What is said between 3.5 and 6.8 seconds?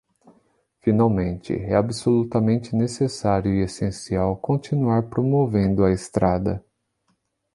e essencial continuar promovendo a estrada.